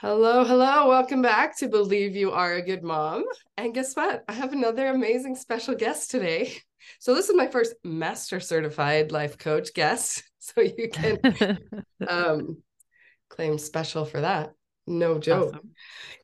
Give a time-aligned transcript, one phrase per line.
[0.00, 0.86] Hello, hello.
[0.86, 3.24] Welcome back to Believe You Are a Good Mom.
[3.56, 4.22] And guess what?
[4.28, 6.54] I have another amazing special guest today.
[7.00, 10.22] So, this is my first master certified life coach guest.
[10.38, 11.18] So, you can
[12.08, 12.62] um,
[13.28, 14.52] claim special for that.
[14.86, 15.48] No joke.
[15.48, 15.70] Awesome.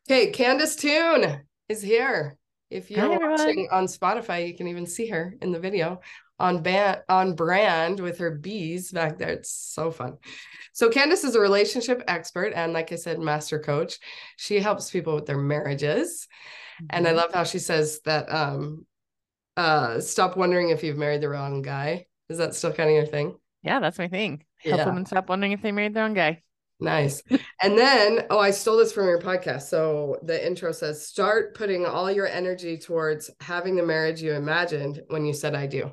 [0.09, 2.38] Okay, Candice Toone is here.
[2.70, 6.00] If you're Hi, watching on Spotify, you can even see her in the video
[6.39, 9.30] on band on brand with her bees back there.
[9.30, 10.19] It's so fun.
[10.73, 13.99] So Candice is a relationship expert and like I said, master coach.
[14.36, 16.27] She helps people with their marriages.
[16.77, 16.86] Mm-hmm.
[16.91, 17.18] And I mm-hmm.
[17.18, 18.86] love how she says that um
[19.57, 22.07] uh stop wondering if you've married the wrong guy.
[22.29, 23.36] Is that still kind of your thing?
[23.63, 24.44] Yeah, that's my thing.
[24.58, 24.86] Help yeah.
[24.86, 26.43] women stop wondering if they married the wrong guy.
[26.80, 27.22] Nice.
[27.63, 29.63] and then, oh, I stole this from your podcast.
[29.63, 35.00] So the intro says, start putting all your energy towards having the marriage you imagined
[35.08, 35.92] when you said I do.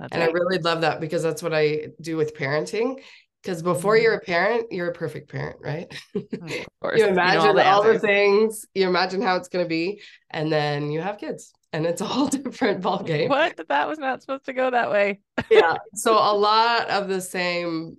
[0.00, 0.30] That's and right.
[0.30, 3.00] I really love that because that's what I do with parenting.
[3.42, 4.02] Because before mm-hmm.
[4.02, 5.86] you're a parent, you're a perfect parent, right?
[6.14, 6.26] you
[7.06, 10.52] imagine you all, the, all the, things, you imagine how it's going to be, and
[10.52, 13.28] then you have kids, and it's a whole different ball game.
[13.28, 13.58] What?
[13.68, 15.20] That was not supposed to go that way.
[15.50, 15.76] yeah.
[15.94, 17.96] So a lot of the same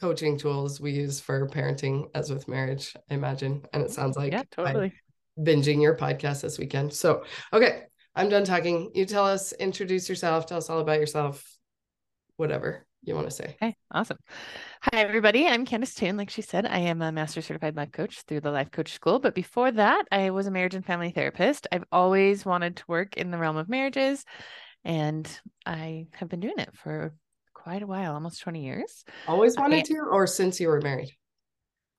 [0.00, 4.32] coaching tools we use for parenting as with marriage, I imagine, and it sounds like
[4.32, 4.94] yeah, totally.
[5.38, 6.92] binging your podcast this weekend.
[6.92, 7.86] So okay,
[8.20, 8.90] I'm done talking.
[8.92, 11.42] You tell us, introduce yourself, tell us all about yourself,
[12.36, 13.56] whatever you want to say.
[13.62, 14.18] Okay, awesome.
[14.82, 15.46] Hi, everybody.
[15.46, 16.18] I'm Candice Toone.
[16.18, 19.20] Like she said, I am a master certified life coach through the Life Coach School.
[19.20, 21.66] But before that, I was a marriage and family therapist.
[21.72, 24.22] I've always wanted to work in the realm of marriages,
[24.84, 25.26] and
[25.64, 27.14] I have been doing it for
[27.54, 29.02] quite a while, almost 20 years.
[29.28, 31.10] Always wanted I, to, or since you were married?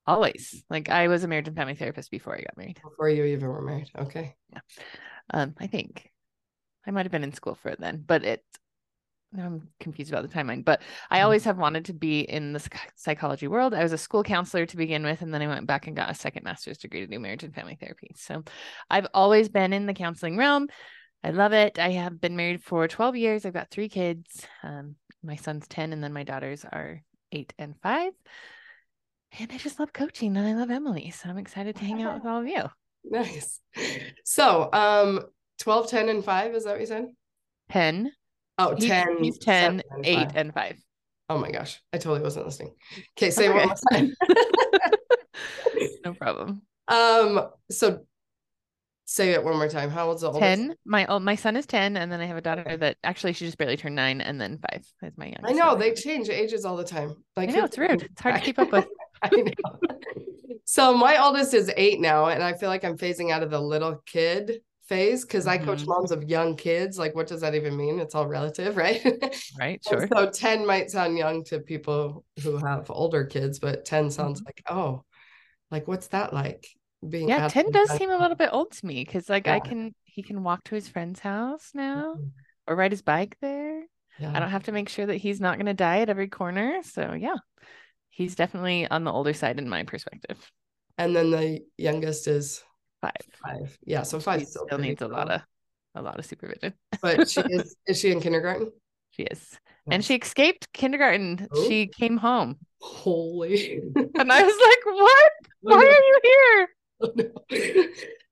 [0.06, 0.64] Always.
[0.70, 2.80] Like I was a marriage and family therapist before I got married.
[2.84, 3.90] Before you even were married.
[3.98, 4.36] Okay.
[4.54, 4.60] Yeah.
[5.34, 6.11] Um, I think
[6.86, 8.44] I might have been in school for it then, but it
[9.38, 11.24] I'm confused about the timeline, but I mm-hmm.
[11.26, 13.74] always have wanted to be in the psychology world.
[13.74, 16.12] I was a school counselor to begin with, and then I went back and got
[16.12, 18.12] a second master's degree to do marriage and family therapy.
[18.18, 18.44] So
[18.90, 20.68] I've always been in the counseling realm.
[21.24, 21.80] I love it.
[21.80, 23.46] I have been married for 12 years.
[23.46, 24.46] I've got three kids.
[24.64, 28.12] Um, my son's 10, and then my daughters are eight and five.
[29.40, 31.12] And I just love coaching and I love Emily.
[31.12, 32.64] So I'm excited to hang out with all of you.
[33.06, 33.62] Nice.
[34.26, 35.22] So, um,
[35.62, 37.08] 12, 10, and 5, is that what you said?
[37.70, 38.12] 10.
[38.58, 39.24] Oh, he's, 10.
[39.24, 40.32] He's 10, and 8, five.
[40.36, 40.78] and 5.
[41.30, 41.80] Oh my gosh.
[41.94, 42.74] I totally wasn't listening.
[43.18, 43.58] Okay, say okay.
[43.58, 44.14] one more time.
[46.06, 46.62] no problem.
[46.88, 48.02] Um, so
[49.06, 49.90] say it one more time.
[49.90, 50.42] How old's the oldest?
[50.42, 50.76] 10.
[50.84, 53.46] My oh, my son is 10, and then I have a daughter that actually she
[53.46, 55.46] just barely turned nine, and then five is my youngest.
[55.48, 57.16] I know they change ages all the time.
[57.38, 58.02] Like I know it's rude.
[58.02, 58.88] It's hard to keep up with.
[59.22, 59.52] I know.
[60.66, 63.62] so my oldest is eight now, and I feel like I'm phasing out of the
[63.62, 65.62] little kid phase because mm-hmm.
[65.62, 65.90] I coach mm-hmm.
[65.90, 67.00] moms of young kids.
[67.00, 67.98] Like, what does that even mean?
[68.00, 69.02] It's all relative, right?
[69.58, 69.82] Right.
[69.88, 70.08] Sure.
[70.14, 74.48] so 10 might sound young to people who have older kids, but 10 sounds mm-hmm.
[74.48, 75.04] like, oh,
[75.72, 76.68] like what's that like?
[77.08, 79.56] Being yeah, 10 does seem a little bit old to me because like yeah.
[79.56, 82.28] I can he can walk to his friend's house now mm-hmm.
[82.68, 83.86] or ride his bike there.
[84.20, 84.34] Yeah.
[84.36, 86.82] I don't have to make sure that he's not gonna die at every corner.
[86.84, 87.38] So yeah,
[88.12, 90.38] he's definitely on the older side in my perspective.
[91.00, 92.64] And then the youngest is
[93.02, 93.12] Five.
[93.44, 93.78] Five.
[93.84, 94.04] Yeah.
[94.04, 95.42] So five still, still needs a lot of
[95.96, 96.74] a lot of supervision.
[97.02, 98.72] but she is is she in kindergarten?
[99.12, 99.60] She is.
[99.90, 101.48] And she escaped kindergarten.
[101.52, 101.68] Oh.
[101.68, 102.58] She came home.
[102.82, 103.82] Holy.
[103.96, 105.32] and I was like, What?
[105.62, 106.68] Why are you here?
[107.02, 107.24] Oh, no.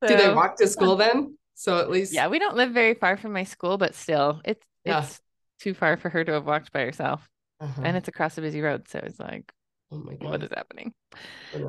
[0.03, 1.37] so, Do they walk to school then?
[1.55, 4.65] So at least Yeah, we don't live very far from my school, but still it's
[4.85, 5.03] yeah.
[5.03, 5.19] it's
[5.59, 7.27] too far for her to have walked by herself.
[7.59, 7.81] Uh-huh.
[7.83, 8.87] And it's across a busy road.
[8.87, 9.51] So it's like,
[9.91, 10.29] oh my God.
[10.29, 10.93] what is happening?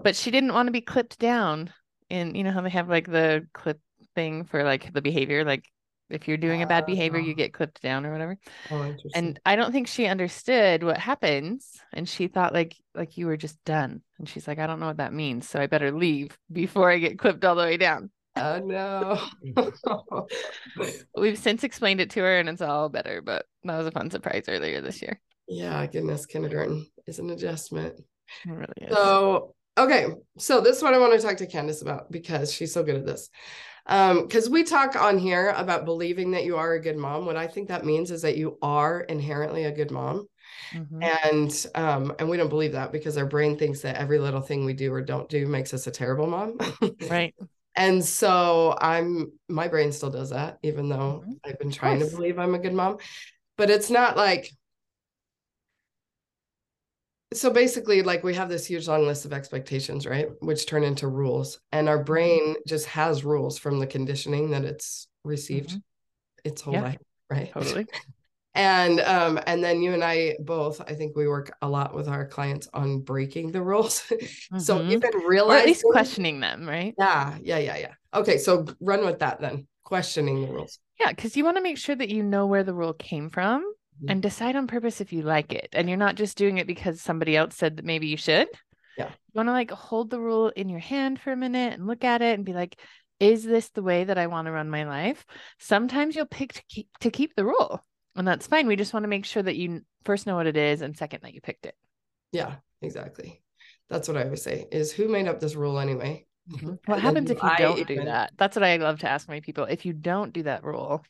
[0.04, 1.72] But she didn't want to be clipped down
[2.10, 3.80] in you know how they have like the clip
[4.14, 5.44] thing for like the behavior?
[5.44, 5.64] Like
[6.10, 7.36] if you're doing a bad behavior you ah.
[7.36, 8.36] get clipped down or whatever?
[8.70, 13.26] Oh, and i don't think she understood what happens and she thought like like you
[13.26, 14.02] were just done.
[14.18, 16.98] And she's like i don't know what that means so i better leave before i
[16.98, 18.10] get clipped all the way down.
[18.36, 19.20] Oh no.
[21.16, 24.10] We've since explained it to her and it's all better but that was a fun
[24.10, 25.20] surprise earlier this year.
[25.48, 28.00] Yeah goodness kindergarten is an adjustment.
[28.46, 28.94] It really is.
[28.94, 32.70] so Okay, so this is what I want to talk to Candice about because she's
[32.70, 33.30] so good at this.
[33.86, 37.24] Um, because we talk on here about believing that you are a good mom.
[37.24, 40.28] What I think that means is that you are inherently a good mom.
[40.74, 41.02] Mm-hmm.
[41.24, 44.66] And um, and we don't believe that because our brain thinks that every little thing
[44.66, 46.58] we do or don't do makes us a terrible mom.
[47.08, 47.34] right.
[47.76, 51.32] And so I'm my brain still does that, even though mm-hmm.
[51.44, 52.98] I've been trying to believe I'm a good mom.
[53.56, 54.50] But it's not like
[57.32, 61.06] so basically like we have this huge long list of expectations right which turn into
[61.06, 62.04] rules and our mm-hmm.
[62.04, 65.78] brain just has rules from the conditioning that it's received mm-hmm.
[66.44, 66.98] its whole yeah, life
[67.30, 67.86] right totally
[68.54, 72.08] and um and then you and i both i think we work a lot with
[72.08, 74.02] our clients on breaking the rules
[74.58, 74.90] so Mhm.
[74.90, 76.94] even or realizing at least questioning them, right?
[76.98, 81.36] yeah yeah yeah yeah okay so run with that then questioning the rules Yeah, because
[81.36, 83.64] you want to make sure that you know where the rule came from
[84.08, 85.68] And decide on purpose if you like it.
[85.72, 88.48] And you're not just doing it because somebody else said that maybe you should.
[88.96, 89.08] Yeah.
[89.08, 92.04] You want to like hold the rule in your hand for a minute and look
[92.04, 92.78] at it and be like,
[93.18, 95.26] is this the way that I want to run my life?
[95.58, 97.84] Sometimes you'll pick to keep to keep the rule.
[98.16, 98.66] And that's fine.
[98.66, 101.20] We just want to make sure that you first know what it is and second
[101.22, 101.74] that you picked it.
[102.32, 103.42] yeah exactly
[103.90, 106.68] that's what i always say is who made up this rule anyway mm-hmm.
[106.86, 108.32] What And happens if you don't do even- that?
[108.38, 109.64] That's what I love to ask my people.
[109.64, 111.04] If you don't do that rule,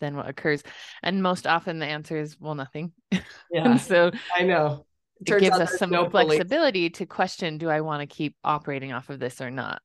[0.00, 0.62] then what occurs?
[1.02, 2.92] And most often the answer is, well, nothing.
[3.50, 4.84] yeah so i know
[5.20, 6.26] it Turns gives us some no police.
[6.26, 9.80] flexibility to question do I want to keep operating off of this or not?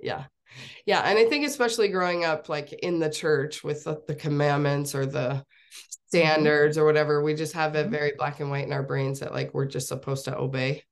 [0.00, 0.24] Yeah.
[0.86, 1.00] Yeah.
[1.02, 5.04] And I think, especially growing up, like in the church with the, the commandments or
[5.04, 5.44] the
[6.08, 7.90] standards or whatever, we just have it Mhm.
[7.90, 10.82] very black and white in our brains that like we're just supposed to obey.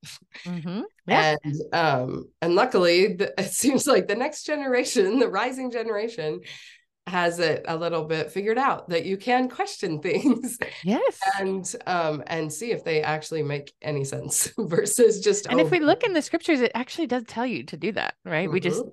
[0.44, 0.82] Mhm.
[1.06, 1.36] Yeah.
[1.42, 6.40] And um, and luckily, the, it seems like the next generation, the rising generation,
[7.08, 11.20] has it a little bit figured out that you can question things Yes.
[11.38, 15.80] and um and see if they actually make any sense versus just And if we
[15.80, 18.50] look in the scriptures, it actually does tell you to do that, right?
[18.50, 18.92] We just Mhm.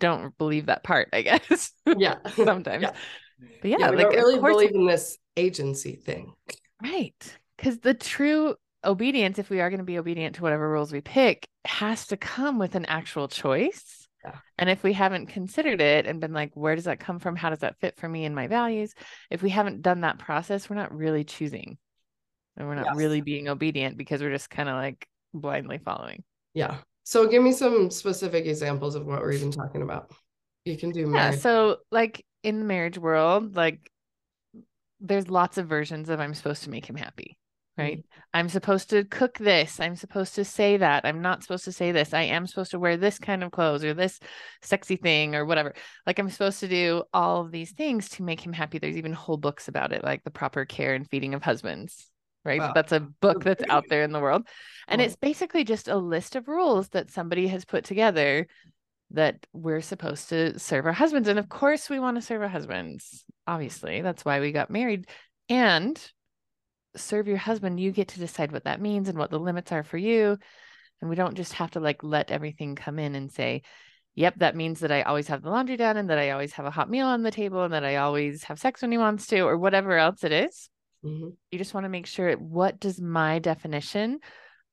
[0.00, 1.72] don't believe that part, I guess.
[1.98, 2.82] yeah Sometimes.
[2.82, 2.92] Yeah.
[3.60, 6.34] But yeah, yeah, we like don't really believe in this agency thing.
[6.82, 7.38] Right.
[7.56, 8.54] Because the true
[8.84, 12.16] obedience, if we are going to be obedient to whatever rules we pick, has to
[12.16, 14.05] come with an actual choice.
[14.26, 14.38] Yeah.
[14.58, 17.36] And if we haven't considered it and been like, where does that come from?
[17.36, 18.92] How does that fit for me and my values?
[19.30, 21.78] If we haven't done that process, we're not really choosing
[22.56, 22.96] and we're not Yes.
[22.96, 26.24] really being obedient because we're just kind of like blindly following.
[26.54, 26.78] Yeah.
[27.04, 30.10] So give me some specific examples of what we're even talking about.
[30.64, 31.06] You can do Yeah.
[31.06, 31.40] marriage.
[31.40, 33.90] So, like in the marriage world, like
[34.98, 37.38] there's lots of versions of I'm supposed to make him happy,
[37.76, 37.98] right?
[37.98, 38.20] Mm-hmm.
[38.34, 39.80] I'm supposed to cook this.
[39.80, 41.04] I'm supposed to say that.
[41.04, 42.14] I'm not supposed to say this.
[42.14, 44.18] I am supposed to wear this kind of clothes or this
[44.62, 45.74] sexy thing or whatever.
[46.06, 48.78] Like I'm supposed to do all of these things to make him happy.
[48.78, 52.10] There's even whole books about it, like the proper care and feeding of husbands,
[52.44, 52.60] right?
[52.60, 52.72] Wow.
[52.74, 54.46] That's a book that's out there in the world.
[54.88, 55.06] And Wow.
[55.06, 58.46] it's basically just a list of rules that somebody has put together
[59.12, 61.28] that we're supposed to serve our husbands.
[61.28, 63.24] And of course, we want to serve our husbands.
[63.46, 65.06] Obviously, that's why we got married.
[65.48, 65.96] And
[66.96, 69.82] serve your husband, you get to decide what that means and what the limits are
[69.82, 70.38] for you.
[71.00, 73.62] And we don't just have to like let everything come in and say,
[74.14, 76.64] yep, that means that I always have the laundry done and that I always have
[76.66, 79.26] a hot meal on the table and that I always have sex when he wants
[79.26, 80.70] to, or whatever else it is.
[81.04, 81.36] Mhm.
[81.50, 84.20] You just want to make sure what does my definition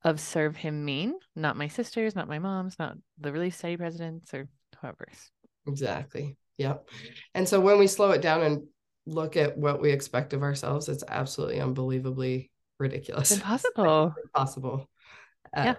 [0.04, 1.14] of serve him mean?
[1.36, 4.48] Not my sisters, not my mom's, not the Relief Society presidents or
[4.80, 5.32] whoever's.
[5.68, 6.38] Exactly.
[6.58, 6.88] Yep.
[7.34, 8.64] And so when we slow it down and
[9.06, 13.32] look at what we expect of ourselves, it's absolutely unbelievably ridiculous.
[13.32, 14.14] It's impossible.
[14.24, 14.90] Impossible.
[15.54, 15.76] At Yeah.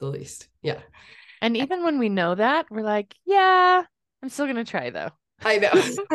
[0.00, 0.48] the least.
[0.62, 0.80] Yeah.
[1.42, 3.82] And even when we know that, we're like, yeah,
[4.22, 5.10] I'm still going to try though.
[5.44, 5.70] I know.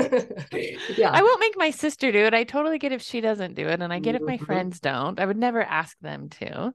[0.98, 1.12] yeah.
[1.12, 2.34] I won't make my sister do it.
[2.34, 3.82] I totally get if she doesn't do it.
[3.82, 4.46] And I get if my Mhm.
[4.46, 5.20] friends don't.
[5.20, 6.74] I would never ask them to.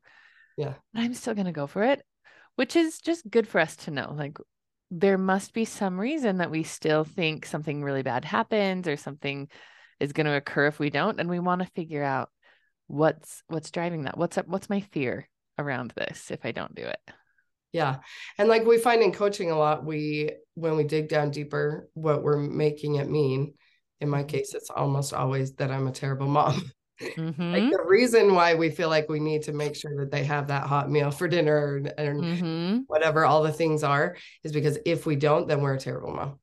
[0.57, 0.75] Yeah.
[0.95, 2.03] But I'm still going to go for it,
[2.55, 4.15] which is just good for us to know.
[4.17, 4.39] Like,
[4.91, 9.49] there must be some reason that we still think something really bad happens or something
[9.99, 11.19] is going to occur if we don't.
[11.19, 12.31] And we want to figure out
[12.87, 14.17] what's what's driving that.
[14.17, 14.47] What's up?
[14.47, 15.29] What's my fear
[15.59, 17.00] around this if I don't do it?
[17.73, 17.97] Yeah.
[18.38, 22.22] And like we find in coaching a lot, we, when we dig down deeper, what
[22.22, 23.55] we're making it mean,
[24.01, 24.29] in my mm-hmm.
[24.29, 26.70] case, it's almost always that I'm a terrible mom.
[27.00, 27.53] Mhm.
[27.53, 30.48] Like the reason why we feel like we need to make sure that they have
[30.48, 32.84] that hot meal for dinner and, and Mhm.
[32.86, 36.38] whatever all the things are is because if we don't, then we're a terrible mom.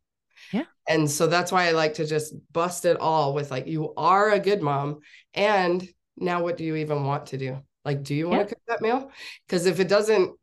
[0.52, 0.66] Yeah.
[0.88, 4.30] And so that's why I like to just bust it all with like, you are
[4.32, 5.00] a good mom.
[5.34, 7.60] And now what do you even want to do?
[7.84, 8.46] Like, do you want Yeah.
[8.46, 9.12] to cook that meal?
[9.48, 10.38] Because if it doesn't,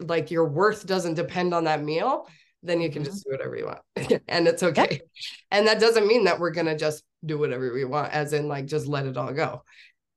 [0.00, 2.28] like your worth doesn't depend on that meal,
[2.62, 3.06] then you can Mhm.
[3.06, 3.80] just do whatever you want
[4.28, 5.00] and it's okay.
[5.50, 8.48] And that doesn't mean that we're going to just do whatever we want, as in
[8.48, 9.62] like just let it all go.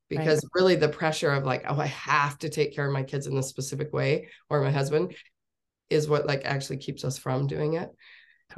[0.08, 3.26] Because really the pressure of like, oh, I have to take care of my kids
[3.26, 5.16] in this specific way or my husband
[5.90, 7.90] is what like actually keeps us from doing it.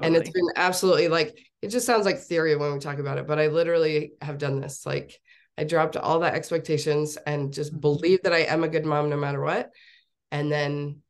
[0.01, 3.27] And it's been absolutely like, it just sounds like theory when we talk about it,
[3.27, 4.85] but I literally have done this.
[4.85, 5.17] Like,
[5.57, 7.81] I dropped all the expectations and just Mhm.
[7.81, 9.71] believe that I am a good mom no matter what.
[10.31, 11.01] And then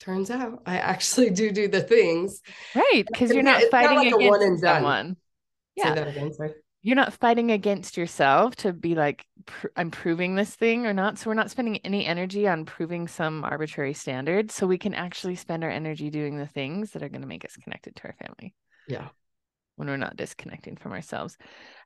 [0.00, 2.40] turns out I actually do do the things.
[2.74, 3.04] Right.
[3.06, 4.76] Because you're not- it's not fighting like a one and done.
[4.76, 5.16] someone.
[5.78, 6.32] Say that again.
[6.32, 6.54] Sorry.
[6.82, 11.18] You're not fighting against yourself to be like, pr- I'm proving this thing or not.
[11.18, 14.52] So we're not spending any energy on proving some arbitrary standard.
[14.52, 17.44] So we can actually spend our energy doing the things that are going to make
[17.44, 18.54] us connected to our family.
[18.88, 19.08] Yeah.
[19.74, 21.36] when we're not disconnecting from ourselves.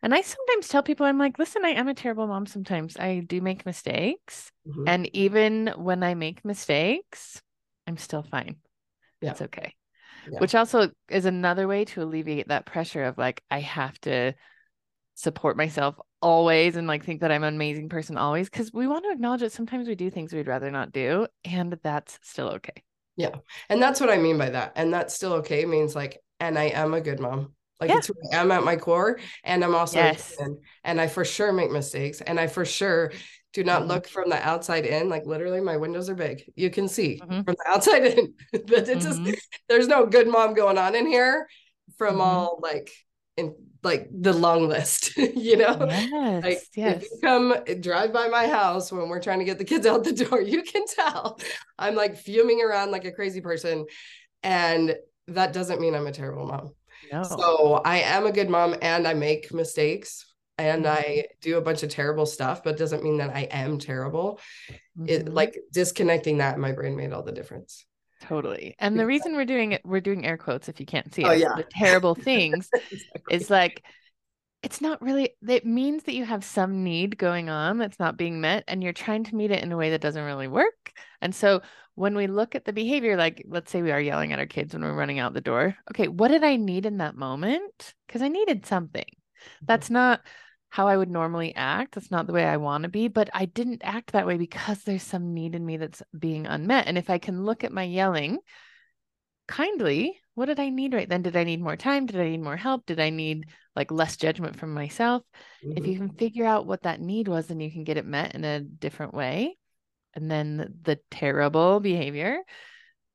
[0.00, 2.96] And I sometimes tell people, I'm like, listen, I am a terrible mom sometimes.
[2.96, 4.52] I do make mistakes.
[4.64, 4.84] Mhm.
[4.86, 7.42] And even when I make mistakes,
[7.88, 8.58] I'm still fine.
[9.20, 9.32] Yeah.
[9.32, 9.74] It's okay.
[10.30, 10.38] Yeah.
[10.38, 14.34] Which also is another way to alleviate that pressure of like, I have to
[15.20, 18.48] support myself always and like think that I'm an amazing person always.
[18.48, 21.26] Cause we want to acknowledge that sometimes we do things we'd rather not do.
[21.44, 22.82] And that's still okay.
[23.16, 23.36] Yeah.
[23.68, 24.72] And that's what I mean by that.
[24.76, 27.52] And that's still okay means like, and I am a good mom.
[27.80, 27.98] Like Yeah.
[27.98, 29.18] it's who I am at my core.
[29.44, 30.36] And I'm also Yes.
[30.84, 32.20] and I for sure make mistakes.
[32.20, 33.12] And I for sure
[33.52, 33.88] do not Mhm.
[33.88, 35.08] look from the outside in.
[35.08, 36.44] Like literally my windows are big.
[36.56, 37.44] You can see Mhm.
[37.44, 38.34] from the outside in.
[38.52, 39.20] but it just
[39.68, 41.48] there's no good mom going on in here
[41.98, 42.20] from Mhm.
[42.20, 42.90] all like
[43.36, 45.86] in like the long list, you know?
[45.88, 46.44] Yes.
[46.44, 46.96] Like yes.
[46.96, 49.86] if you come eh, drive by my house when we're trying to get the kids
[49.86, 51.38] out the door, you can tell
[51.78, 53.86] I'm like fuming around like a crazy person.
[54.42, 54.96] And
[55.28, 56.70] that doesn't mean I'm a terrible mom.
[57.12, 57.22] no.
[57.22, 60.26] So I am a good mom and I make mistakes
[60.58, 60.90] and Mhm.
[60.90, 64.40] I do a bunch of terrible stuff, but doesn't mean that I am terrible.
[65.06, 65.32] It Mhm.
[65.34, 67.86] like disconnecting that in my brain made all the difference.
[68.30, 68.76] Totally.
[68.78, 71.30] And the reason we're doing it, we're doing air quotes if you can't see Oh,
[71.30, 71.40] it.
[71.40, 71.54] yeah.
[71.56, 73.00] The terrible things Exactly.
[73.30, 73.82] is like
[74.62, 78.40] it's not really it means that you have some need going on that's not being
[78.40, 80.92] met and you're trying to meet it in a way that doesn't really work.
[81.20, 81.62] And so
[81.96, 84.72] when we look at the behavior, like let's say we are yelling at our kids
[84.74, 85.76] when we're running out the door.
[85.90, 87.94] Okay, what did I need in that moment?
[88.06, 89.02] Because I needed something.
[89.04, 89.64] Mm-hmm.
[89.66, 90.20] That's not
[90.70, 91.94] how I would normally act.
[91.94, 94.82] That's not the way I want to be, but I didn't act that way because
[94.82, 96.86] there's some need in me that's being unmet.
[96.86, 98.38] And if I can look at my yelling
[99.48, 101.22] kindly, what did I need right then?
[101.22, 102.06] Did I need more time?
[102.06, 102.86] Did I need more help?
[102.86, 105.24] Did I need like less judgment from myself?
[105.74, 105.88] If Mhm.
[105.88, 108.44] you can figure out what that need was, then you can get it met in
[108.44, 109.58] a different way.
[110.14, 112.38] And then the, the terrible behavior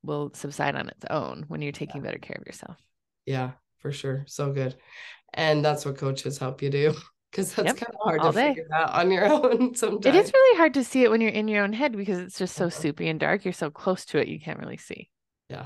[0.03, 2.77] will subside on its own when you're taking better care of yourself.
[3.25, 4.25] Yeah, for sure.
[4.27, 4.75] So good.
[5.33, 6.95] And that's what coaches help you do
[7.35, 8.47] because that's Yep, kind of hard all to day.
[8.49, 10.05] figure out on your own sometimes.
[10.05, 12.37] It is really hard to see it when you're in your own head because it's
[12.37, 12.69] just so Uh-huh.
[12.69, 13.43] soupy and dark.
[13.45, 15.09] You're so close to it, you can't really see.
[15.49, 15.65] Yeah.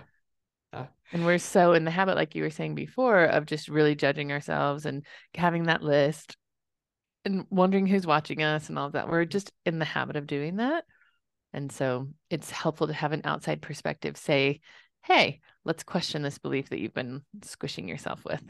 [0.74, 0.88] Yeah.
[1.12, 4.32] And we're so in the habit, like you were saying before, of just really judging
[4.32, 6.38] ourselves and having that list
[7.26, 9.10] and wondering who's watching us and all of that.
[9.10, 10.86] We're just in the habit of doing that.
[11.54, 14.62] And so it's helpful to have an outside perspective say,
[15.04, 18.44] hey, let's question this belief that you've been squishing yourself with.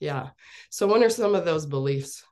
[0.00, 0.30] Yeah.
[0.70, 2.24] So what are some of those beliefs?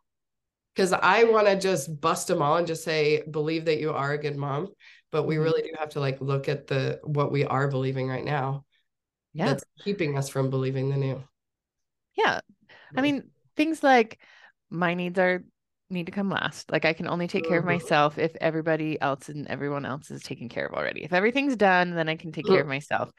[0.78, 4.12] Because I want to just bust them all and just say, believe that you are
[4.12, 4.68] a good mom.
[5.10, 5.42] But we Mhm.
[5.42, 8.64] really do have to like look at the what we are believing right now
[9.32, 9.46] Yeah.
[9.46, 11.20] that's keeping us from believing the new.
[12.16, 12.42] Yeah.
[12.96, 14.20] I mean, things like
[14.70, 15.42] my needs are
[15.90, 16.70] need to come last.
[16.70, 17.68] Like I can only take care of Mhm.
[17.68, 21.02] myself if everybody else and everyone else is taken care of already.
[21.02, 23.10] If everything's done, then I can take care of myself,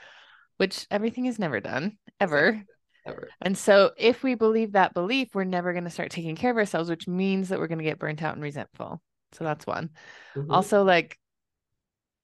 [0.57, 2.63] which everything is never done ever.
[3.05, 3.29] Ever.
[3.41, 6.57] And so if we believe that belief, we're never going to start taking care of
[6.57, 9.01] ourselves, which means that we're going to get burnt out and resentful.
[9.33, 9.91] So that's one.
[10.35, 10.47] Mhm.
[10.49, 11.17] Also like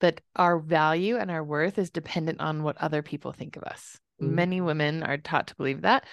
[0.01, 3.99] that our value and our worth is dependent on what other people think of us.
[4.21, 4.29] Mhm.
[4.29, 6.05] Many women are taught to believe that.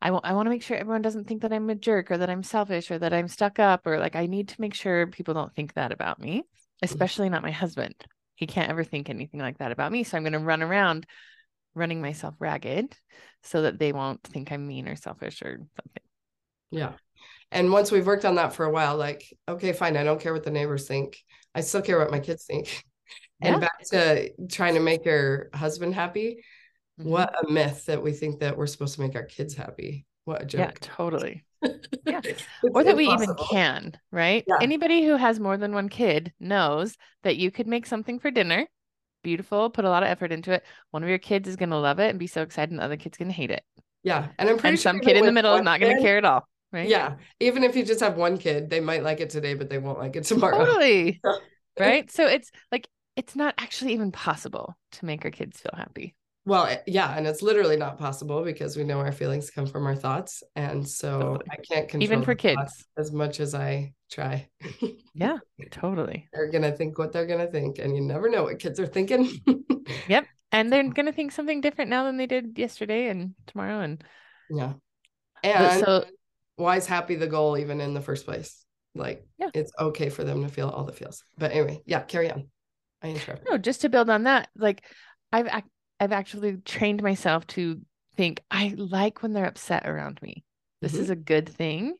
[0.00, 2.18] I want I want to make sure everyone doesn't think that I'm a jerk or
[2.18, 5.08] that I'm selfish or that I'm stuck up or like I need to make sure
[5.08, 6.44] people don't think that about me,
[6.82, 7.94] especially not my husband.
[8.36, 10.04] He can't ever think anything like that about me.
[10.04, 11.04] So I'm going to run around
[11.78, 12.96] running myself ragged
[13.42, 16.02] so that they won't think I'm mean or selfish or something.
[16.70, 16.92] Yeah.
[17.50, 20.32] And once we've worked on that for a while, like, okay, fine, I don't care
[20.34, 21.16] what the neighbors think.
[21.54, 22.84] I still care what my kids think.
[23.40, 23.60] And Yeah.
[23.60, 26.44] back to trying to make your husband happy.
[27.00, 27.04] Mhm.
[27.04, 30.04] What a myth that we think that we're supposed to make our kids happy.
[30.24, 30.80] What a Yeah, joke.
[30.80, 31.44] totally.
[32.04, 32.20] yeah.
[32.74, 34.42] Or that we even can, right?
[34.46, 34.58] Yeah.
[34.60, 38.66] Anybody who has more than one kid knows that you could make something for dinner,
[39.22, 40.64] beautiful, put a lot of effort into it.
[40.90, 42.84] One of your kids is going to love it and be so excited, and the
[42.84, 43.64] other kid's going to hate it.
[44.02, 44.28] Yeah.
[44.38, 46.18] And I'm pretty And sure some kid in the middle is not going to care
[46.18, 46.88] at all, right?
[46.88, 47.16] Yeah.
[47.40, 49.98] Even if you just have one kid, they might like it today, but they won't
[49.98, 50.64] like it tomorrow.
[50.64, 51.20] Totally.
[51.80, 52.10] Right?
[52.10, 56.16] So it's like, it's not actually even possible to make our kids feel happy.
[56.48, 59.86] Well, eh, yeah, and it's literally not possible because we know our feelings come from
[59.86, 61.38] our thoughts, and so.
[61.50, 62.86] I can't control Even for kids.
[62.96, 64.48] as much as I try.
[65.14, 65.38] Yeah,
[65.72, 66.28] totally.
[66.32, 69.28] they're gonna think what they're gonna think, and you never know what kids are thinking.
[70.08, 73.80] Yep and they're going to think something different now than they did yesterday and tomorrow.
[73.80, 74.02] And
[74.50, 74.72] yeah,
[75.42, 76.04] and so,
[76.56, 78.64] why is happy the goal even in the first place?
[78.94, 79.50] Like, Yeah.
[79.54, 81.22] it's okay for them to feel all the feels.
[81.36, 82.48] But anyway, yeah, carry on.
[83.02, 83.46] I interrupted.
[83.48, 84.82] no, just to build on that, like
[85.32, 85.48] I've
[86.00, 87.80] I've actually trained myself to
[88.16, 90.44] think I like when they're upset around me.
[90.80, 91.00] This Mhm.
[91.00, 91.96] is a good thing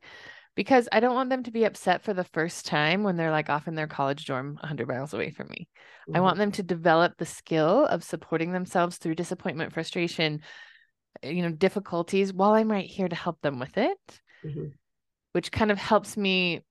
[0.57, 3.51] because I don't want them to be upset for the first time when they're like
[3.51, 5.69] off in their college dorm 100 miles away from me.
[6.15, 6.23] I Mhm.
[6.23, 10.43] want them to develop the skill of supporting themselves through disappointment, frustration,
[11.23, 13.99] you know, difficulties while I'm right here to help them with it,
[14.43, 14.79] Mhm.
[15.33, 16.63] which kind of helps me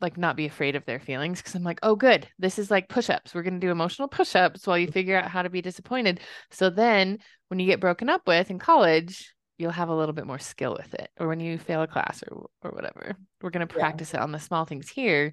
[0.00, 2.28] like not be afraid of their feelings because I'm like, oh, good.
[2.38, 3.34] This is like push ups.
[3.34, 4.92] We're going to do emotional push ups while you mm.
[4.92, 6.20] figure out how to be disappointed.
[6.50, 10.26] So then when you get broken up with in college, you'll have a little bit
[10.26, 11.10] more skill with it.
[11.18, 13.80] Or when you fail a class or, or whatever, we're going to Yeah.
[13.80, 15.32] practice it on the small things here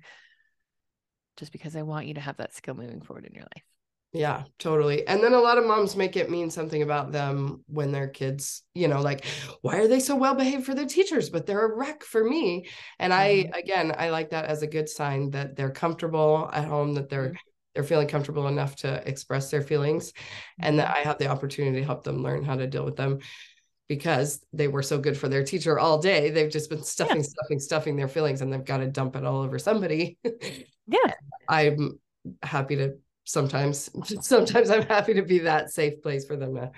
[1.37, 3.63] just because I want you to have that skill moving forward in your life.
[4.15, 5.07] Yeah, totally.
[5.07, 8.61] And then a lot of moms make it mean something about them when their kids,
[8.75, 9.25] you know, like,
[9.61, 12.67] why are they so well behaved for their teachers, but they're a wreck for me?
[12.99, 16.93] And I, again, I like that as a good sign that they're comfortable at home,
[16.93, 17.37] that they're Mhm.
[17.73, 20.13] they're feeling comfortable enough to express their feelings,
[20.59, 23.17] and that I have the opportunity to help them learn how to deal with them
[23.87, 26.29] because they were so good for their teacher all day.
[26.29, 29.41] They've just been stuffing, stuffing, stuffing their feelings, and they've got to dump it all
[29.41, 30.17] over somebody.
[30.87, 31.13] Yeah.
[31.49, 31.99] I'm
[32.43, 33.89] happy to sometimes
[34.25, 36.71] sometimes I'm happy to be that safe place for them to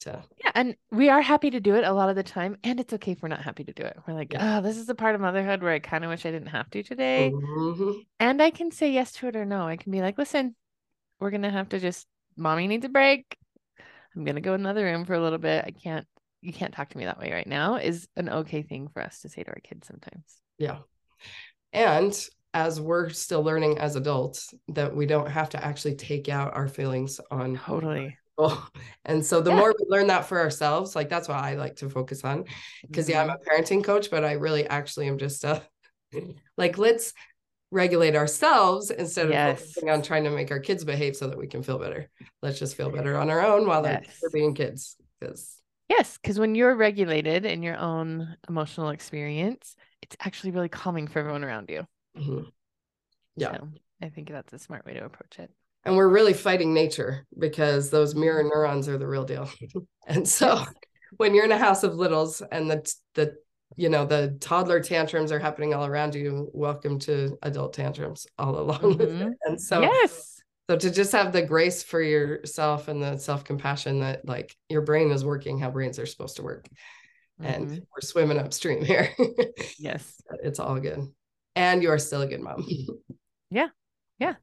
[0.00, 0.50] to Yeah.
[0.56, 2.56] And we are happy to do it a lot of the time.
[2.64, 3.96] And it's okay if we're not happy to do it.
[4.06, 4.58] We're like, Yeah.
[4.58, 6.68] oh, this is a part of motherhood where I kind of wish I didn't have
[6.70, 7.30] to today.
[7.32, 8.04] Mhm.
[8.18, 9.66] And I can say yes to it or no.
[9.68, 10.56] I can be like, listen,
[11.20, 13.36] we're going to have to just, mommy needs a break.
[14.16, 15.64] I'm going to go in another room for a little bit.
[15.64, 16.06] I can't,
[16.40, 19.20] you can't talk to me that way right now is an okay thing for us
[19.20, 20.24] to say to our kids sometimes.
[20.58, 20.78] yeah.
[21.72, 22.12] And
[22.54, 26.68] as we're still learning as adults that we don't have to actually take out our
[26.68, 28.16] feelings on Totally.
[28.36, 28.62] people.
[29.04, 29.56] And so the Yeah.
[29.58, 32.44] more we learn that for ourselves, like that's what I like to focus on.
[32.82, 33.34] Because yeah, I'm Mhm.
[33.34, 35.62] a parenting coach, but I really actually am just a
[36.56, 37.12] like let's
[37.70, 39.58] regulate ourselves instead of Yes.
[39.60, 42.08] focusing on trying to make our kids behave so that we can feel better.
[42.42, 44.18] Let's just feel better on our own while Yes.
[44.20, 44.96] they're being kids.
[45.20, 51.06] Because Yes, because when you're regulated in your own emotional experience, it's actually really calming
[51.08, 51.86] for everyone around you.
[52.16, 52.46] Mhm.
[53.36, 53.56] Yeah.
[53.56, 53.68] So
[54.02, 55.50] I think that's a smart way to approach it.
[55.84, 59.48] and we're really fighting nature because those mirror neurons are the real deal.
[60.06, 60.64] and so
[61.16, 63.34] when you're in a house of littles and the the
[63.76, 68.58] you know the toddler tantrums are happening all around you, welcome to adult tantrums all
[68.58, 69.30] along with Mhm.
[69.32, 69.38] it.
[69.46, 70.40] And so yes.
[70.68, 75.10] so to just have the grace for yourself and the self-compassion that like your brain
[75.10, 76.68] is working how brains are supposed to work.
[77.40, 77.78] And Mhm.
[77.80, 79.08] we're swimming upstream here.
[79.78, 80.20] Yes.
[80.42, 81.00] it's all good.
[81.54, 82.66] And you are still a good mom.
[83.50, 83.68] Yeah.
[84.18, 84.36] Yeah.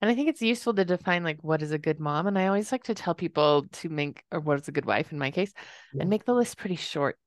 [0.00, 2.26] And I think it's useful to define like what is a good mom.
[2.26, 5.12] And I always like to tell people to make, or what is a good wife
[5.12, 5.52] in my case,
[5.92, 6.00] Yeah.
[6.00, 7.18] and make the list pretty short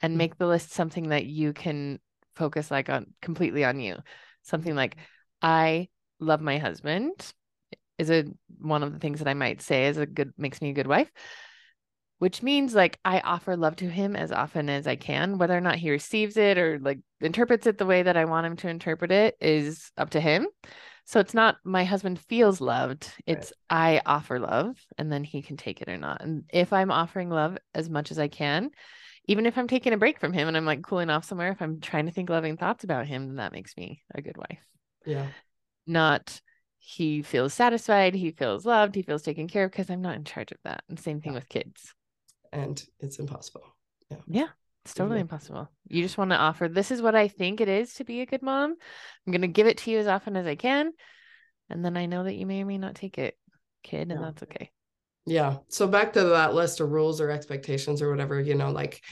[0.00, 0.18] and Mhm.
[0.18, 2.00] make the list something that you can
[2.34, 3.98] focus like on completely on you.
[4.42, 4.96] Something like,
[5.40, 7.32] I love my husband
[7.98, 8.24] is a
[8.58, 10.88] one of the things that I might say is a good makes me a good
[10.88, 11.10] wife.
[12.22, 15.60] Which means like I offer love to him as often as I can, whether or
[15.60, 18.68] not he receives it or like interprets it the way that I want him to
[18.68, 20.46] interpret it is up to him.
[21.04, 25.56] So it's not my husband feels loved, it's I offer love and then he can
[25.56, 26.22] take it or not.
[26.22, 28.70] And if I'm offering love as much as I can,
[29.26, 31.60] even if I'm taking a break from him and I'm like cooling off somewhere, if
[31.60, 34.64] I'm trying to think loving thoughts about him, then that makes me a good wife.
[35.06, 35.26] yeah.
[35.88, 36.40] Not
[36.78, 40.22] he feels satisfied, he feels loved, he feels taken care of because I'm not in
[40.22, 40.84] charge of that.
[40.88, 41.38] And same thing Yeah.
[41.40, 41.92] with kids.
[42.52, 43.62] And it's impossible.
[44.26, 44.48] Yeah,
[44.84, 45.22] it's totally Mhm.
[45.22, 45.70] impossible.
[45.88, 48.26] You just want to offer this is what I think it is to be a
[48.26, 48.76] good mom.
[49.26, 50.92] I'm going to give it to you as often as I can.
[51.70, 53.38] And then I know that you may or may not take it,
[53.82, 54.26] kid, and Yeah.
[54.26, 54.70] that's okay.
[55.24, 55.58] Yeah.
[55.68, 59.02] So back to that list of rules or expectations or whatever, you know, like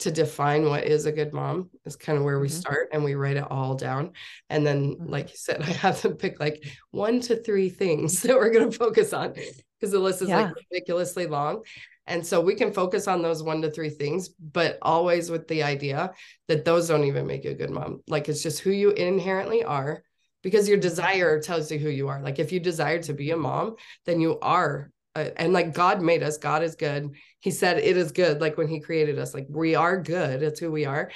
[0.00, 2.52] to define what is a good mom is kind of where we Mhm.
[2.52, 4.12] start and we write it all down.
[4.50, 5.10] And then, Mhm.
[5.10, 8.70] like you said, I have to pick like one to three things that we're going
[8.70, 10.42] to focus on because the list is Yeah.
[10.42, 11.62] like ridiculously long.
[12.06, 15.62] And so we can focus on those one to three things, but always with the
[15.64, 16.12] idea
[16.48, 18.00] that those don't even make you a good mom.
[18.06, 20.02] Like it's just who you inherently are
[20.42, 22.20] because your desire tells you who you are.
[22.22, 24.90] Like if you desire to be a mom, then you are.
[25.16, 27.10] Uh, and like God made us, God is good.
[27.40, 28.40] He said it is good.
[28.40, 30.42] Like when He created us, like we are good.
[30.42, 31.10] It's who we are.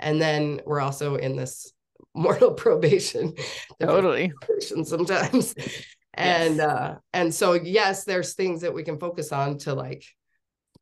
[0.00, 1.72] And then we're also in this
[2.14, 3.34] mortal probation.
[3.80, 4.32] Totally.
[4.40, 5.54] probation sometimes.
[6.14, 6.60] And Yes.
[6.60, 10.04] uh and so yes, there's things that we can focus on to like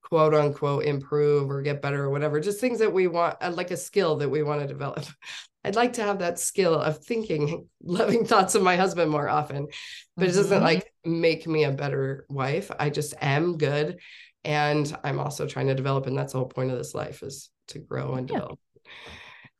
[0.02, 3.70] quote unquote improve or get better or whatever, just things that we want, uh, like
[3.70, 5.04] a skill that we want to develop.
[5.64, 9.68] I'd like to have that skill of thinking loving thoughts of my husband more often,
[10.16, 10.62] but it doesn't Mhm.
[10.62, 12.70] like make me a better wife.
[12.78, 14.00] I just am good.
[14.42, 17.50] And I'm also trying to develop, and that's the whole point of this life is
[17.68, 18.36] to grow and Yeah.
[18.36, 18.58] develop.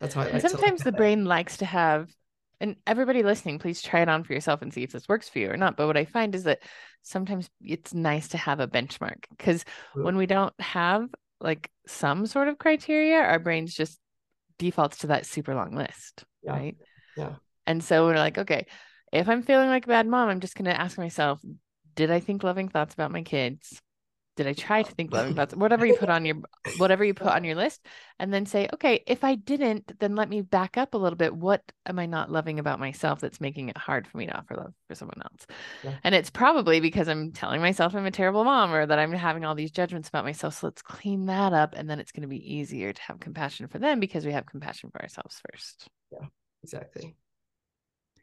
[0.01, 2.11] That's how I like sometimes the brain likes to have,
[2.61, 5.39] and everybody listening, please try it on for yourself and see if this works for
[5.39, 5.77] you or not.
[5.77, 6.61] But what I find is that
[7.03, 11.09] sometimes it's nice to have a benchmark because when we don't have
[11.41, 13.99] like some sort of criteria, our brains just
[14.59, 16.53] defaults to that super long list, Yeah.
[16.55, 16.77] right?
[17.17, 17.35] Yeah.
[17.67, 18.67] And so we're like, okay,
[19.13, 21.41] if I'm feeling like a bad mom, I'm just going to ask myself,
[21.95, 23.81] did I think loving thoughts about my kids?
[24.41, 25.55] Did I try to think loving thoughts?
[25.55, 26.37] Whatever you put on your
[26.79, 27.85] whatever you put on your list,
[28.19, 31.37] and then say, okay, if I didn't, then let me back up a little bit.
[31.37, 34.55] What am I not loving about myself that's making it hard for me to offer
[34.57, 35.47] love for someone else?
[35.85, 35.97] Yeah.
[36.05, 39.45] And it's probably because I'm telling myself I'm a terrible mom or that I'm having
[39.45, 40.59] all these judgments about myself.
[40.59, 43.69] So let's clean that up, and then it's going to be easier to have compassion
[43.69, 45.87] for them because we have compassion for ourselves first.
[46.11, 46.29] Yeah,
[46.63, 47.15] exactly.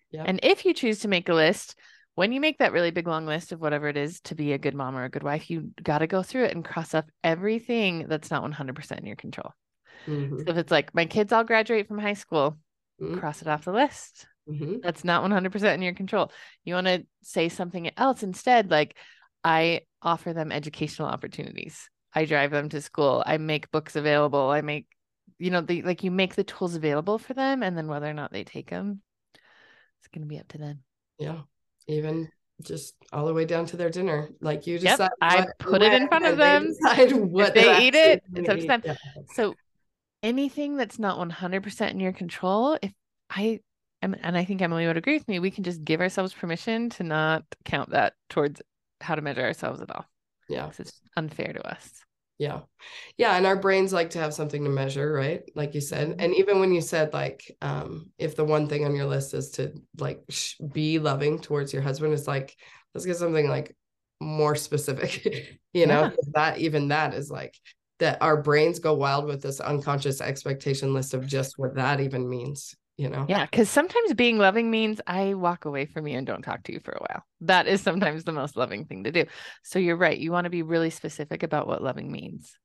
[0.10, 0.24] Yeah.
[0.26, 1.76] And if you choose to make a list,
[2.18, 4.58] when you make that really big long list of whatever it is to be a
[4.58, 7.06] good mom or a good wife, you got to go through it and cross off
[7.24, 9.54] everything that's not 100% in your control.
[10.08, 10.40] Mm-hmm.
[10.40, 12.58] So if it's like my kids all graduate from high school,
[13.00, 13.20] mm-hmm.
[13.20, 14.26] cross it off the list.
[14.50, 14.78] Mm-hmm.
[14.82, 16.32] That's not 100% in your control.
[16.66, 18.98] You want to say something else instead, like
[19.44, 21.88] I offer them educational opportunities.
[22.16, 23.22] I drive them to school.
[23.28, 24.50] I make books available.
[24.50, 24.88] I make,
[25.38, 28.16] you know, the like you make the tools available for them, and then whether or
[28.16, 29.04] not they take them,
[30.00, 30.80] it's going to be up to them.
[31.20, 31.42] Yeah
[31.88, 32.30] even
[32.64, 34.30] just all the way down to their dinner.
[34.42, 35.00] Like you decide.
[35.00, 36.74] Yep, I put it in front of them.
[36.96, 38.24] They what they eat it.
[38.36, 38.82] It's up to them.
[38.84, 38.96] Yeah.
[39.36, 39.56] So
[40.24, 42.92] anything that's not 100% in your control, if
[43.30, 43.60] I
[44.02, 46.90] am, and I think Emily would agree with me, we can just give ourselves permission
[46.92, 48.62] to not count that towards
[49.02, 50.06] how to measure ourselves at all.
[50.50, 50.72] Yeah.
[50.78, 52.06] It's unfair to us.
[52.38, 52.62] Yeah.
[53.18, 53.36] Yeah.
[53.36, 55.42] And our brains like to have something to measure, right?
[55.56, 56.10] Like you said.
[56.10, 56.20] Mm-hmm.
[56.20, 59.52] And even when you said, like, um, if the one thing on your list is
[59.52, 62.56] to like sh- be loving towards your husband, it's like,
[62.94, 63.76] let's get something like
[64.20, 67.56] more specific, you know, that even that is like
[68.00, 72.30] that our brains go wild with this unconscious expectation list of just what that even
[72.30, 73.26] means, you know?
[73.30, 73.46] Yeah.
[73.48, 76.80] Cause sometimes being loving means I walk away from you and don't talk to you
[76.80, 77.24] for a while.
[77.42, 79.26] That is sometimes the most loving thing to do.
[79.64, 80.18] So you're right.
[80.18, 82.58] You want to be really specific about what loving means.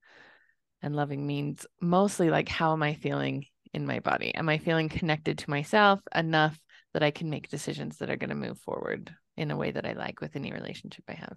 [0.81, 4.35] And loving means mostly like, how am I feeling in my body?
[4.35, 6.59] Am I feeling connected to myself enough
[6.95, 9.87] that I can make decisions that are going to move forward in a way that
[9.87, 11.37] I like with any relationship I have?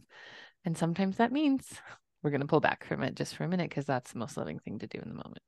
[0.63, 1.67] And sometimes that means
[2.23, 4.35] we're going to pull back from it just for a minute because that's the most
[4.35, 5.41] loving thing to do in the moment.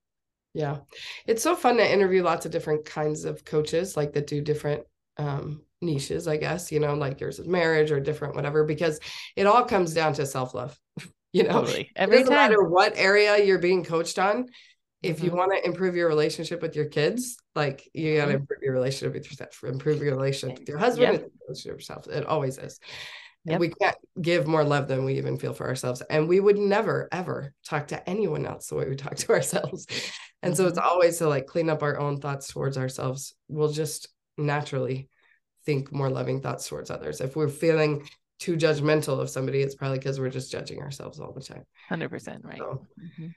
[0.58, 0.78] Yeah.
[1.28, 4.86] It's so fun to interview lots of different kinds of coaches, like that do different
[5.18, 9.00] um, niches, I guess, you know, like yours is marriage or different, whatever, because
[9.36, 10.76] it all comes down to self love.
[11.32, 11.92] you know, totally.
[11.96, 12.50] Every it doesn't time.
[12.50, 14.48] matter what area you're being coached on.
[15.04, 15.26] If mm-hmm.
[15.28, 18.42] you want to improve your relationship with your kids, like you got to mm-hmm.
[18.42, 21.30] improve your relationship with yourself, improve your relationship with your husband, yep.
[21.48, 22.08] relationship with yourself.
[22.08, 22.80] It always is.
[23.46, 23.60] Yep.
[23.60, 26.02] We can't give more love than we even feel for ourselves.
[26.10, 29.86] And we would never, ever talk to anyone else the way we talk to ourselves.
[30.48, 30.64] And mm-hmm.
[30.64, 30.88] so it's mm-hmm.
[30.88, 33.34] always to like clean up our own thoughts towards ourselves.
[33.50, 34.08] We'll just
[34.38, 35.10] naturally
[35.66, 37.20] think more loving thoughts towards others.
[37.20, 38.08] If we're feeling
[38.40, 41.64] too judgmental of somebody, it's probably because we're just judging ourselves all the time.
[41.92, 42.58] 100% right.
[42.58, 43.28] So, mm-hmm.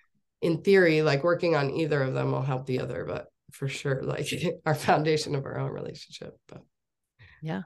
[0.42, 4.03] In theory, like working on either of them will help the other, but for sure,
[4.03, 4.33] like
[4.66, 6.38] our foundation of our own relationship.
[6.46, 6.62] But
[7.42, 7.62] yeah,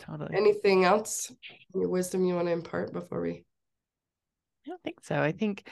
[0.00, 0.36] totally.
[0.36, 1.32] Anything else,
[1.72, 3.44] your wisdom you want to impart before we?
[4.66, 5.22] I don't think so.
[5.22, 5.68] I think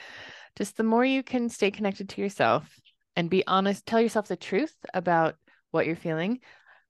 [0.55, 2.63] just the more you can stay connected to yourself
[3.17, 5.35] and be honest, tell yourself the truth about
[5.71, 6.39] what you're feeling.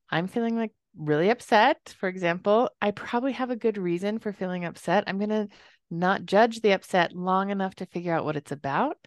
[0.09, 2.69] I'm feeling like really upset, for example.
[2.81, 5.05] I probably have a good reason for feeling upset.
[5.07, 5.47] I'm going to
[5.89, 8.97] not judge the upset long enough to figure out what it's about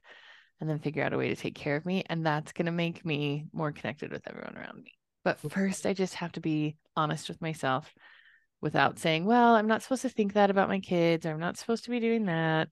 [0.60, 2.04] and then figure out a way to take care of me.
[2.08, 4.94] And that's going to make me more connected with everyone around me.
[5.22, 7.92] But first, I just have to be honest with myself
[8.62, 11.58] without saying, well, I'm not supposed to think that about my kids, or I'm not
[11.58, 12.68] supposed to be doing that.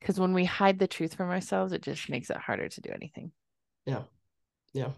[0.00, 2.90] Because when we hide the truth from ourselves, it just makes it harder to do
[2.90, 3.32] anything.
[3.86, 4.02] Yeah.
[4.72, 4.90] Yeah.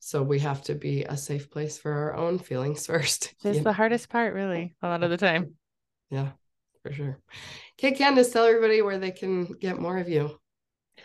[0.00, 3.34] So we have to be a safe place for our own feelings first.
[3.44, 3.72] It's the know?
[3.72, 5.54] hardest part, really, a lot of the time.
[6.10, 6.30] Yeah,
[6.82, 7.18] for sure.
[7.78, 10.38] Okay, Candice, tell everybody where they can get more of you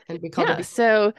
[0.09, 0.49] and be called.
[0.49, 1.13] Yeah, so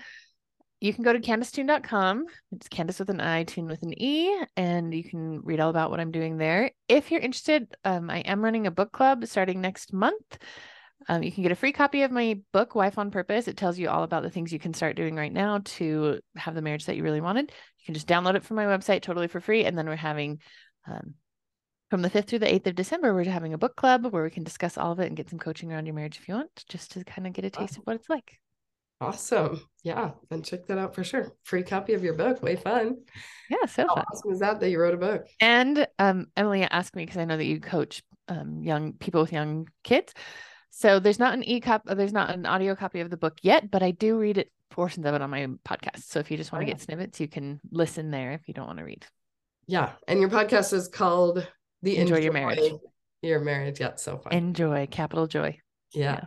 [0.81, 2.27] you can go to candicetoone.com.
[2.53, 5.91] It's Candice with an I, Toone with an E, and you can read all about
[5.91, 6.71] what I'm doing there.
[6.89, 10.39] If you're interested, um, I am running a book club starting next month.
[11.09, 13.49] Um, you can get a free copy of my book, Wife on Purpose.
[13.49, 16.55] It tells you all about the things you can start doing right now to have
[16.55, 17.53] the marriage that you really wanted.
[17.79, 19.65] You can just download it from my website totally for free.
[19.65, 20.41] And then we're having
[20.87, 21.15] um,
[21.91, 24.31] from the 5th through the 8th of December, we're having a book club where we
[24.31, 26.65] can discuss all of it and get some coaching around your marriage if you want,
[26.69, 27.83] just to kind of get a taste awesome.
[27.83, 28.39] of what it's like.
[29.01, 29.63] Awesome.
[29.85, 30.11] Yeah.
[30.31, 31.33] And check that out for sure.
[31.45, 32.43] Free copy of your book.
[32.43, 32.97] Way fun.
[33.49, 33.65] Yeah.
[33.67, 34.05] So How fun.
[34.13, 35.27] awesome is that that you wrote a book?
[35.41, 39.33] And um, Emily asked me, because I know that you coach um, young people with
[39.33, 40.13] young kids.
[40.79, 43.69] So there's not an e-cop, uh, there's not an audio copy of the book yet,
[43.69, 46.05] but I do read it portions of it on my podcast.
[46.05, 48.69] So if you just want to get snippets, you can listen there if you don't
[48.69, 49.05] want to read.
[49.67, 49.95] Yeah.
[50.07, 51.45] And your podcast is called
[51.83, 52.73] The Enjoy, Enjoy Your Marriage.
[53.23, 53.81] Your Marriage.
[53.81, 53.97] Yeah.
[53.97, 54.33] So fun.
[54.33, 55.59] Enjoy, capital joy.
[55.95, 56.21] Yeah.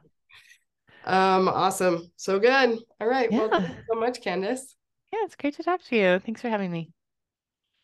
[1.08, 1.36] yeah.
[1.38, 2.12] Um, awesome.
[2.18, 2.78] So good.
[3.00, 3.32] All right.
[3.32, 3.38] Yeah.
[3.38, 4.76] Well, thank you so much, Candice.
[5.14, 6.20] Yeah, it's great to talk to you.
[6.20, 6.92] Thanks for having me.